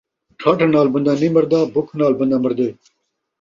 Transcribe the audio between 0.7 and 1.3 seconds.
نال بندہ